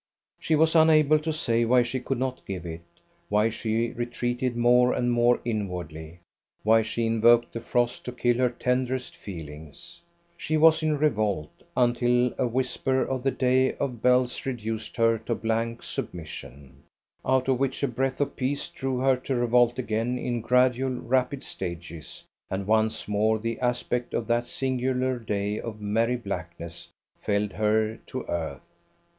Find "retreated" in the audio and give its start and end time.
3.91-4.57